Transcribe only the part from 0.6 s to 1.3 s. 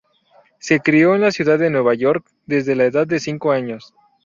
crio en la